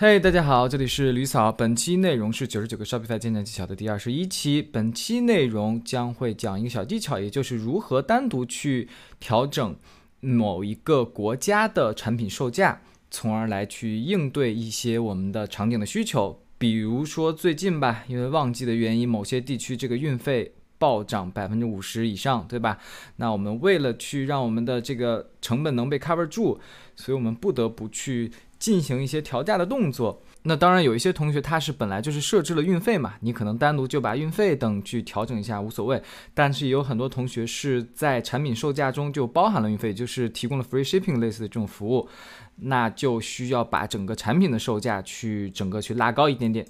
[0.00, 1.50] 嘿，大家好，这里是吕嫂。
[1.50, 4.62] 本期内容是九十九个 Shopify 建站技巧的第二十一期。
[4.62, 8.88] 本期内容将会讲一个小技巧，也就是如何单独去
[9.18, 9.74] 调整
[10.20, 12.80] 某一个国家的产品售价，
[13.10, 16.40] 从而来去应对一些我们的场景的需求。
[16.58, 22.78] 比如说最近吧，因为旺季的原因，某些地区这个运费暴涨百分之五十以上，对吧？
[23.16, 26.60] 那我们为了去让我们的这个成本能被 cover 住，
[26.94, 28.30] 所以我们不得不去。
[28.58, 36.02] 进行一些调价的动作，那当然有一些同学他是本来就是设置了运费嘛，你可能单独就把运费等去调整一下无所谓。
[36.34, 42.08] 但是也有很多同学是在产品售价中就包含了运费，就是提供了 free shipping 类似的这种服务，
[42.56, 46.66] 那就需要把整个产品的售价去整个去拉高一点点。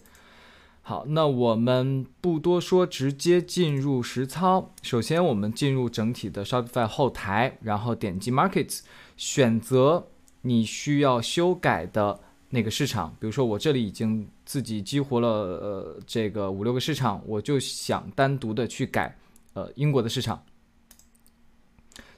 [0.83, 4.75] 好，那我们不多说，直接进入实操。
[4.83, 8.81] 首先我们进入整体的 Shopify 后台，然后点击 Markets，
[9.17, 10.09] 选择。
[10.43, 12.21] 你需要修改的
[12.51, 19.19] 那个市场，比如说我这里已经自己激活了呃这个五六个市场，我就想单独的去改
[19.53, 20.43] 呃英国的市场。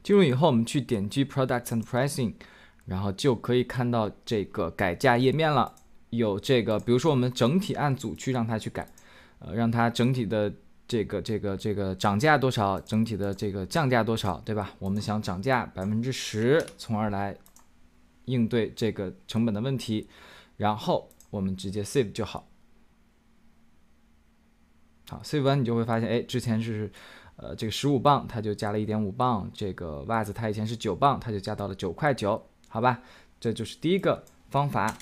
[0.03, 2.35] 进入以后，我们去点击 Products and Pricing，
[2.87, 5.75] 然后就可以看到这个改价页面了。
[6.11, 8.89] 有这个，比如说我们整体按组去让它去改，
[9.41, 10.53] 呃，让它整体的
[10.89, 14.73] 这个这个这个涨价多少，整体的这个降价多少，对吧？
[14.79, 17.37] 我们想涨价百分之十，从而来。
[18.31, 20.09] 应对这个成本的问题，
[20.57, 22.47] 然后我们直接 save 就好。
[25.09, 26.91] 好，save 完你就会发现，哎，之前是
[27.37, 29.51] 呃这个十五磅，它就加了一点五磅。
[29.53, 33.03] 这个袜子它以前是九磅，它就加到了九块九，好吧？
[33.41, 34.97] 这就是第一个方法。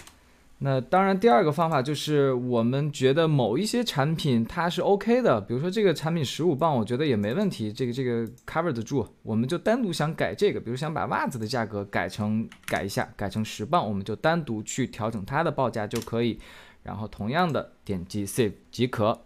[0.60, 16.40] 那当然，第二个方法就是我们觉得某一些产品它是 OK 的，比如说这个产品十五磅，我觉得也没问题，这个这个 cover 得住，我们就单独想改这个，比如想把袜子的价格改成改一下，改成十磅，我们就单独去调整它的报价就可以，
[16.82, 19.20] 然后同样的点击 save 即可，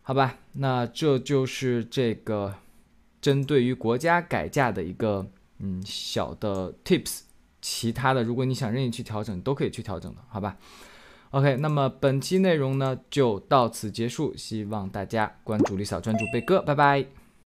[0.00, 0.38] 好吧？
[0.54, 2.54] 那这就是这个
[3.20, 5.26] 针对于国家改价的一个
[5.58, 7.24] 嗯小的 tips。
[7.60, 10.56] 其他的，如果你想任意去调整，都可以去调整的，好吧
[11.30, 17.19] ？OK，那么本期内容呢就到此结束，希望大家关注李嫂，专注贝哥，拜拜。